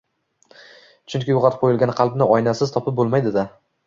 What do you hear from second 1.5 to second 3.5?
qo‘yilgan qalbni oynasiz topib bo‘lmaydi-da.